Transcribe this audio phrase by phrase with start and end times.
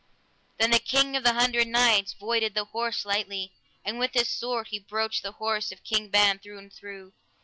[0.57, 3.53] Then the King of the Hundred Knights voided the horse lightly,
[3.85, 7.13] and with his sword he broached the horse of King Ban through and through.